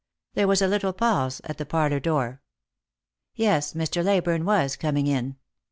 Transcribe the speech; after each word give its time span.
There 0.33 0.47
was 0.47 0.63
a 0.63 0.67
little 0.67 0.93
pause 0.93 1.41
at 1.43 1.59
the 1.59 1.65
parlour 1.67 1.99
door. 1.99 2.41
Tes, 3.37 3.75
Mr. 3.75 4.03
Leyburne 4.03 4.45
was 4.45 4.75
coming 4.75 5.05
in. 5.05 5.35